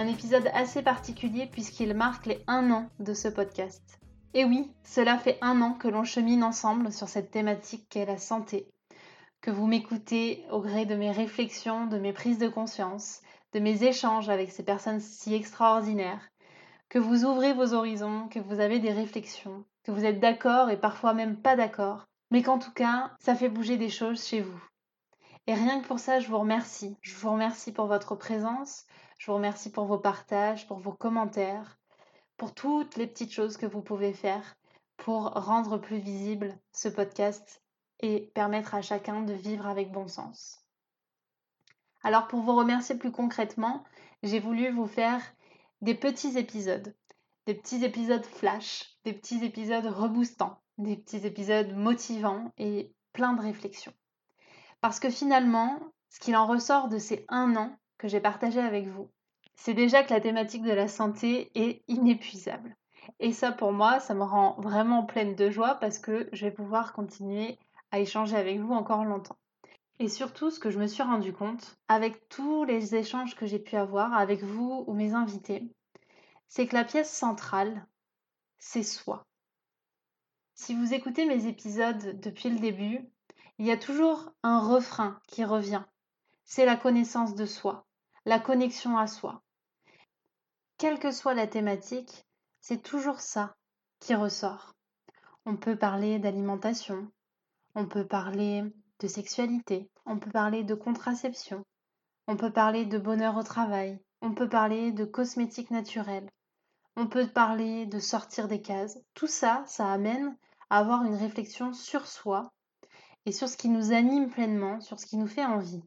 [0.00, 4.00] Un épisode assez particulier puisqu'il marque les un an de ce podcast.
[4.32, 8.16] Et oui, cela fait un an que l'on chemine ensemble sur cette thématique qu'est la
[8.16, 8.66] santé.
[9.42, 13.20] Que vous m'écoutez au gré de mes réflexions, de mes prises de conscience,
[13.52, 16.30] de mes échanges avec ces personnes si extraordinaires.
[16.88, 20.78] Que vous ouvrez vos horizons, que vous avez des réflexions, que vous êtes d'accord et
[20.78, 24.64] parfois même pas d'accord, mais qu'en tout cas, ça fait bouger des choses chez vous.
[25.46, 26.96] Et rien que pour ça, je vous remercie.
[27.02, 28.86] Je vous remercie pour votre présence,
[29.20, 31.78] je vous remercie pour vos partages, pour vos commentaires,
[32.38, 34.56] pour toutes les petites choses que vous pouvez faire
[34.96, 37.62] pour rendre plus visible ce podcast
[38.00, 40.64] et permettre à chacun de vivre avec bon sens.
[42.02, 43.84] Alors pour vous remercier plus concrètement,
[44.22, 45.20] j'ai voulu vous faire
[45.82, 46.96] des petits épisodes,
[47.44, 53.42] des petits épisodes flash, des petits épisodes reboostants, des petits épisodes motivants et plein de
[53.42, 53.92] réflexions.
[54.80, 58.86] Parce que finalement, ce qu'il en ressort de ces un an que j'ai partagé avec
[58.86, 59.10] vous,
[59.56, 62.74] c'est déjà que la thématique de la santé est inépuisable.
[63.18, 66.50] Et ça, pour moi, ça me rend vraiment pleine de joie parce que je vais
[66.50, 67.58] pouvoir continuer
[67.90, 69.36] à échanger avec vous encore longtemps.
[69.98, 73.58] Et surtout, ce que je me suis rendu compte, avec tous les échanges que j'ai
[73.58, 75.70] pu avoir avec vous ou mes invités,
[76.48, 77.86] c'est que la pièce centrale,
[78.58, 79.26] c'est soi.
[80.54, 83.10] Si vous écoutez mes épisodes depuis le début,
[83.58, 85.82] il y a toujours un refrain qui revient.
[86.44, 87.86] C'est la connaissance de soi,
[88.26, 89.42] la connexion à soi.
[90.76, 92.26] Quelle que soit la thématique,
[92.60, 93.56] c'est toujours ça
[93.98, 94.74] qui ressort.
[95.46, 97.10] On peut parler d'alimentation,
[97.74, 98.62] on peut parler
[98.98, 101.64] de sexualité, on peut parler de contraception,
[102.26, 106.30] on peut parler de bonheur au travail, on peut parler de cosmétiques naturels,
[106.96, 108.98] on peut parler de sortir des cases.
[109.14, 110.36] Tout ça, ça amène
[110.68, 112.52] à avoir une réflexion sur soi
[113.24, 115.82] et sur ce qui nous anime pleinement, sur ce qui nous fait envie.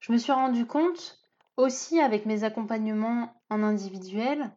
[0.00, 1.19] Je me suis rendu compte
[1.60, 4.50] aussi avec mes accompagnements en individuel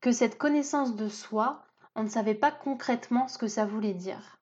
[0.00, 1.64] que cette connaissance de soi,
[1.94, 4.38] on ne savait pas concrètement ce que ça voulait dire.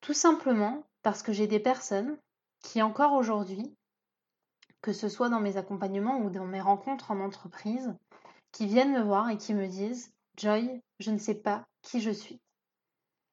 [0.00, 2.18] Tout simplement parce que j'ai des personnes
[2.62, 3.74] qui encore aujourd'hui,
[4.82, 7.94] que ce soit dans mes accompagnements ou dans mes rencontres en entreprise,
[8.52, 12.10] qui viennent me voir et qui me disent Joy, je ne sais pas qui je
[12.10, 12.40] suis.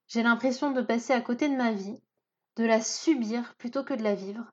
[0.08, 2.02] J'ai l'impression de passer à côté de ma vie,
[2.56, 4.50] de la subir plutôt que de la vivre.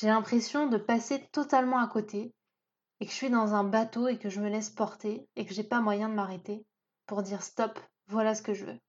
[0.00, 2.32] J'ai l'impression de passer totalement à côté
[3.00, 5.52] et que je suis dans un bateau et que je me laisse porter et que
[5.52, 6.64] j'ai pas moyen de m'arrêter
[7.04, 8.80] pour dire stop, voilà ce que je veux.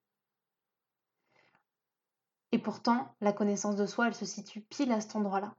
[2.54, 5.54] Et pourtant, la connaissance de soi, elle se situe pile à cet endroit-là.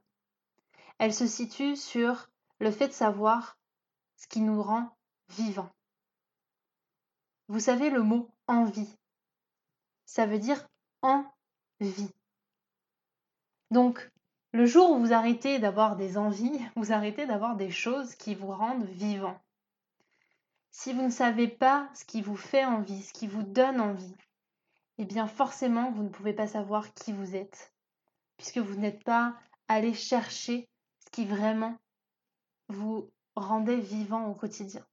[0.97, 3.59] Elle se situe sur le fait de savoir
[4.15, 4.97] ce qui nous rend
[5.29, 5.71] vivants.
[7.47, 8.97] Vous savez le mot envie
[10.13, 10.67] ça veut dire
[11.01, 11.25] en
[11.79, 12.11] vie.
[13.71, 14.11] Donc,
[14.53, 18.51] le jour où vous arrêtez d'avoir des envies, vous arrêtez d'avoir des choses qui vous
[18.51, 19.39] rendent vivant.
[20.71, 24.15] Si vous ne savez pas ce qui vous fait envie, ce qui vous donne envie,
[24.97, 27.73] eh bien forcément vous ne pouvez pas savoir qui vous êtes,
[28.37, 29.35] puisque vous n'êtes pas
[29.67, 30.69] allé chercher
[31.03, 31.77] ce qui vraiment
[32.69, 34.85] vous rendait vivant au quotidien.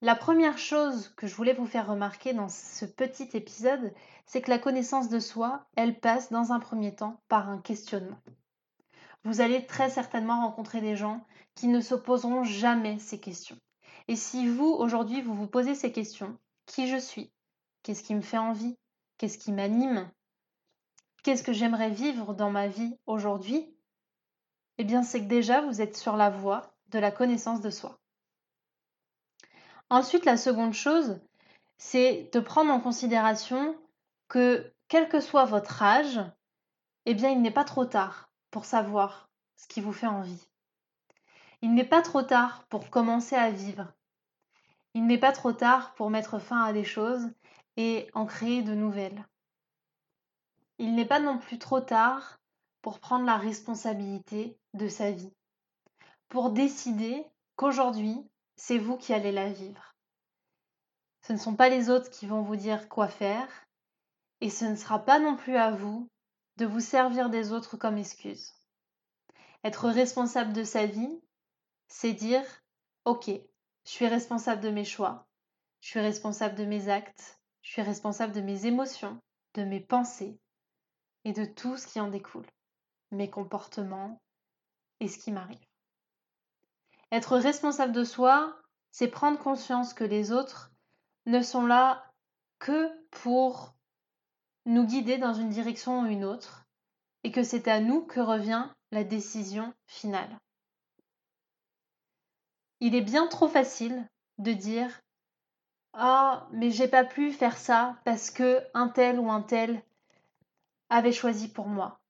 [0.00, 3.92] La première chose que je voulais vous faire remarquer dans ce petit épisode,
[4.26, 8.20] c'est que la connaissance de soi, elle passe dans un premier temps par un questionnement.
[9.24, 11.26] Vous allez très certainement rencontrer des gens
[11.56, 13.58] qui ne se poseront jamais ces questions.
[14.06, 17.32] Et si vous, aujourd'hui, vous vous posez ces questions, qui je suis?
[17.82, 18.76] Qu'est-ce qui me fait envie?
[19.18, 20.08] Qu'est-ce qui m'anime?
[21.24, 23.74] Qu'est-ce que j'aimerais vivre dans ma vie aujourd'hui?
[24.78, 27.98] Eh bien, c'est que déjà, vous êtes sur la voie de la connaissance de soi.
[29.90, 31.20] Ensuite, la seconde chose,
[31.78, 33.76] c'est de prendre en considération
[34.28, 36.20] que quel que soit votre âge,
[37.06, 40.48] eh bien, il n'est pas trop tard pour savoir ce qui vous fait envie.
[41.62, 43.92] Il n'est pas trop tard pour commencer à vivre.
[44.94, 47.28] Il n'est pas trop tard pour mettre fin à des choses
[47.76, 49.26] et en créer de nouvelles.
[50.78, 52.38] Il n'est pas non plus trop tard
[52.82, 55.32] pour prendre la responsabilité de sa vie,
[56.28, 57.24] pour décider
[57.56, 58.24] qu'aujourd'hui,
[58.58, 59.94] c'est vous qui allez la vivre.
[61.22, 63.48] Ce ne sont pas les autres qui vont vous dire quoi faire,
[64.40, 66.08] et ce ne sera pas non plus à vous
[66.56, 68.52] de vous servir des autres comme excuse.
[69.62, 71.20] Être responsable de sa vie,
[71.86, 72.44] c'est dire
[73.04, 75.28] Ok, je suis responsable de mes choix,
[75.80, 79.20] je suis responsable de mes actes, je suis responsable de mes émotions,
[79.54, 80.38] de mes pensées
[81.24, 82.46] et de tout ce qui en découle,
[83.12, 84.20] mes comportements
[85.00, 85.67] et ce qui m'arrive.
[87.10, 88.56] Être responsable de soi,
[88.90, 90.70] c'est prendre conscience que les autres
[91.26, 92.12] ne sont là
[92.58, 93.74] que pour
[94.66, 96.66] nous guider dans une direction ou une autre,
[97.24, 100.38] et que c'est à nous que revient la décision finale.
[102.80, 104.06] Il est bien trop facile
[104.38, 105.00] de dire
[105.94, 109.82] Ah, mais j'ai pas pu faire ça parce que un tel ou un tel
[110.90, 112.00] avait choisi pour moi.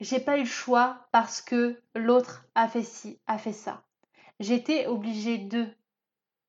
[0.00, 3.82] J'ai pas eu le choix parce que l'autre a fait ci, a fait ça.
[4.40, 5.66] J'étais obligée de.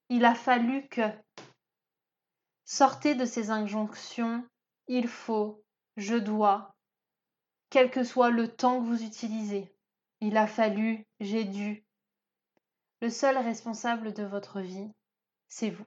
[0.10, 1.02] Il a fallu que.
[2.66, 4.44] Sortez de ces injonctions
[4.90, 5.64] il faut,
[5.98, 6.76] je dois,
[7.70, 9.72] quel que soit le temps que vous utilisez.
[10.20, 11.86] Il a fallu, j'ai dû.
[13.02, 14.92] Le seul responsable de votre vie,
[15.48, 15.86] c'est vous.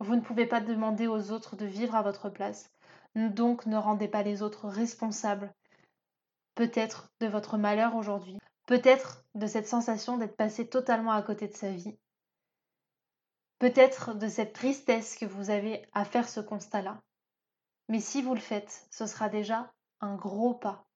[0.00, 2.68] Vous ne pouvez pas demander aux autres de vivre à votre place,
[3.14, 5.54] donc ne rendez pas les autres responsables,
[6.56, 11.54] peut-être de votre malheur aujourd'hui, peut-être de cette sensation d'être passé totalement à côté de
[11.54, 11.96] sa vie,
[13.58, 17.00] peut-être de cette tristesse que vous avez à faire ce constat-là.
[17.88, 20.86] Mais si vous le faites, ce sera déjà un gros pas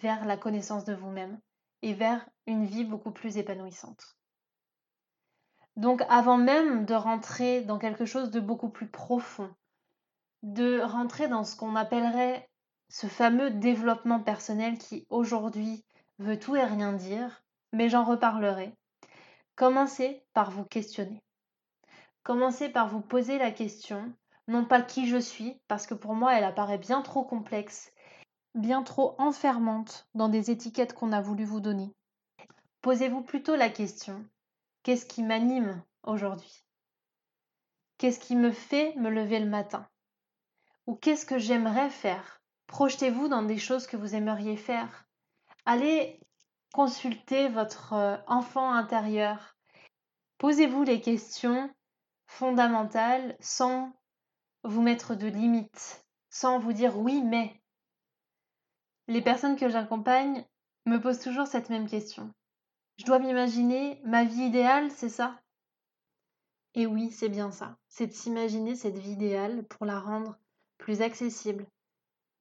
[0.00, 1.40] vers la connaissance de vous-même
[1.82, 4.16] et vers une vie beaucoup plus épanouissante.
[5.76, 9.52] Donc avant même de rentrer dans quelque chose de beaucoup plus profond,
[10.42, 12.48] de rentrer dans ce qu'on appellerait
[12.88, 15.84] ce fameux développement personnel qui aujourd'hui
[16.18, 18.74] veut tout et rien dire, mais j'en reparlerai.
[19.56, 21.22] Commencez par vous questionner.
[22.22, 24.12] Commencez par vous poser la question,
[24.48, 27.92] non pas qui je suis, parce que pour moi elle apparaît bien trop complexe,
[28.54, 31.92] bien trop enfermante dans des étiquettes qu'on a voulu vous donner.
[32.82, 34.24] Posez-vous plutôt la question,
[34.82, 36.64] qu'est-ce qui m'anime aujourd'hui?
[37.98, 39.86] Qu'est-ce qui me fait me lever le matin?
[40.86, 42.42] Ou qu'est-ce que j'aimerais faire?
[42.66, 45.03] Projetez-vous dans des choses que vous aimeriez faire.
[45.66, 46.20] Allez
[46.74, 49.56] consulter votre euh, enfant intérieur.
[50.38, 51.72] Posez-vous les questions
[52.26, 53.92] fondamentales sans
[54.62, 57.62] vous mettre de limites, sans vous dire oui mais.
[59.08, 60.44] Les personnes que j'accompagne
[60.86, 62.30] me posent toujours cette même question.
[62.98, 65.40] Je dois m'imaginer ma vie idéale, c'est ça?
[66.74, 67.78] Et oui, c'est bien ça.
[67.88, 70.36] C'est de s'imaginer cette vie idéale pour la rendre
[70.76, 71.66] plus accessible,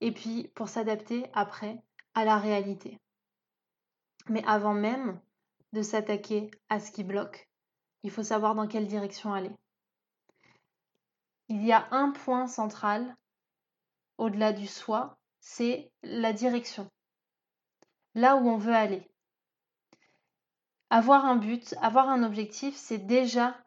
[0.01, 1.77] et puis pour s'adapter après
[2.15, 2.99] à la réalité.
[4.29, 5.19] Mais avant même
[5.73, 7.49] de s'attaquer à ce qui bloque,
[8.03, 9.51] il faut savoir dans quelle direction aller.
[11.49, 13.15] Il y a un point central
[14.17, 16.89] au-delà du soi, c'est la direction.
[18.15, 19.09] Là où on veut aller.
[20.89, 23.57] Avoir un but, avoir un objectif, c'est déjà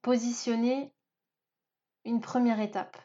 [0.00, 0.92] positionner
[2.04, 2.96] une première étape.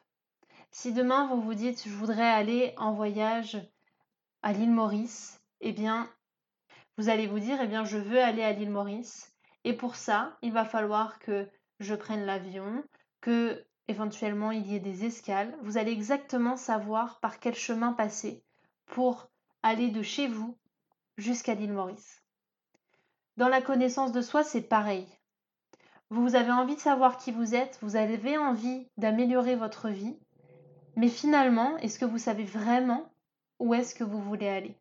[0.71, 3.57] Si demain vous vous dites je voudrais aller en voyage
[4.41, 6.09] à l'île Maurice, eh bien
[6.97, 9.33] vous allez vous dire eh bien je veux aller à l'île Maurice
[9.63, 11.47] et pour ça, il va falloir que
[11.79, 12.83] je prenne l'avion,
[13.21, 15.57] que éventuellement il y ait des escales.
[15.61, 18.43] Vous allez exactement savoir par quel chemin passer
[18.85, 19.29] pour
[19.63, 20.57] aller de chez vous
[21.17, 22.23] jusqu'à l'île Maurice.
[23.35, 25.05] Dans la connaissance de soi, c'est pareil.
[26.09, 30.17] Vous avez envie de savoir qui vous êtes, vous avez envie d'améliorer votre vie,
[30.95, 33.11] mais finalement, est-ce que vous savez vraiment
[33.59, 34.77] où est-ce que vous voulez aller?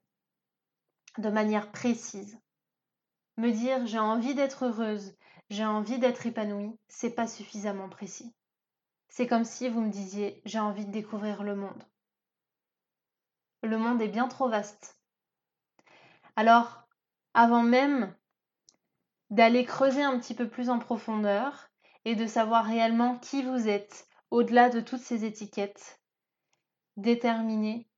[1.18, 2.38] De manière précise.
[3.38, 5.14] Me dire j'ai envie d'être heureuse,
[5.48, 8.34] j'ai envie d'être épanouie, c'est pas suffisamment précis.
[9.08, 11.82] C'est comme si vous me disiez j'ai envie de découvrir le monde.
[13.62, 14.98] Le monde est bien trop vaste.
[16.36, 16.86] Alors,
[17.32, 18.14] avant même
[19.30, 21.70] d'aller creuser un petit peu plus en profondeur
[22.04, 25.98] et de savoir réellement qui vous êtes au-delà de toutes ces étiquettes,
[26.96, 27.88] déterminer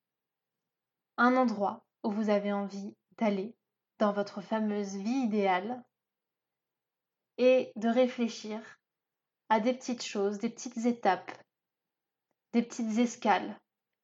[1.16, 3.54] un endroit où vous avez envie d'aller
[3.98, 5.84] dans votre fameuse vie idéale
[7.36, 8.60] et de réfléchir
[9.48, 11.32] à des petites choses, des petites étapes,
[12.52, 13.58] des petites escales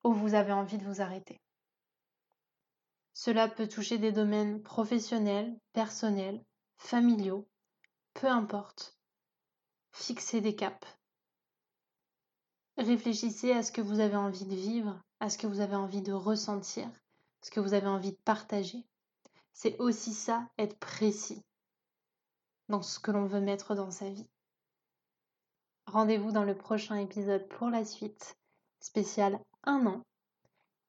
[0.04, 1.40] où vous avez envie de vous arrêter.
[3.12, 6.44] Cela peut toucher des domaines professionnels, personnels,
[6.76, 7.48] familiaux,
[8.14, 8.98] peu importe.
[9.92, 10.86] Fixez des caps.
[12.76, 16.02] Réfléchissez à ce que vous avez envie de vivre, à ce que vous avez envie
[16.02, 16.90] de ressentir,
[17.42, 18.84] ce que vous avez envie de partager.
[19.54, 21.42] C'est aussi ça, être précis
[22.68, 24.28] dans ce que l'on veut mettre dans sa vie.
[25.86, 28.36] Rendez-vous dans le prochain épisode pour la suite,
[28.80, 30.02] spécial un an.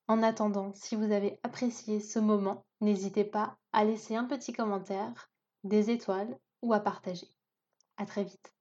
[0.08, 5.30] En attendant, si vous avez apprécié ce moment, n'hésitez pas à laisser un petit commentaire,
[5.64, 7.28] des étoiles ou à partager.
[7.98, 8.55] À très vite.